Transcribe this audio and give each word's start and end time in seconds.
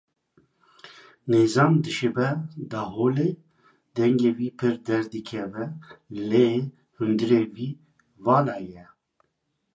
Nezan 1.29 1.73
dişibe 1.83 2.29
daholê, 2.71 3.29
dengê 3.95 4.31
wî 4.37 4.49
pir 4.57 4.75
derdikeve 4.85 5.65
lê 6.29 6.49
hundirê 6.97 7.43
wî 7.53 7.69
vala 8.25 8.57
ye. 8.71 8.85